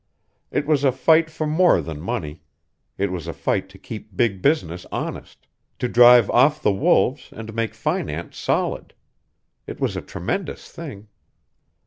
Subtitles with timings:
[0.49, 2.41] It was a fight for more than money
[2.97, 5.45] it was a fight to keep big business honest,
[5.77, 8.95] to drive off the wolves and make finance solid.
[9.67, 11.07] It was a tremendous thing!